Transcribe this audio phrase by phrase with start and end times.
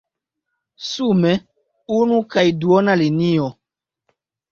[0.91, 1.33] Sume:
[1.97, 3.47] unu kaj duona linio.